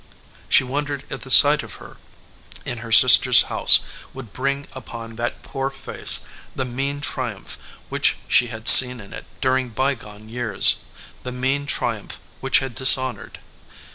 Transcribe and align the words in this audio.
She 0.49 0.63
wondered 0.63 1.03
if 1.11 1.21
the 1.21 1.29
sight 1.29 1.61
of 1.61 1.75
her 1.75 1.97
in 2.65 2.79
her 2.79 2.91
sister 2.91 3.29
s 3.29 3.43
house 3.43 3.81
would 4.15 4.33
bring 4.33 4.65
upon 4.73 5.15
that 5.17 5.43
poor 5.43 5.69
face 5.69 6.21
the 6.55 6.65
mean 6.65 7.01
triumph 7.01 7.59
which 7.89 8.17
she 8.27 8.47
had 8.47 8.67
seen 8.67 8.99
in 8.99 9.13
it 9.13 9.25
during 9.41 9.69
by 9.69 9.93
gone 9.93 10.27
years, 10.27 10.77
the 11.21 11.31
mean 11.31 11.67
triumph 11.67 12.19
which 12.39 12.57
had 12.57 12.73
dishon 12.75 13.17
ored. 13.17 13.35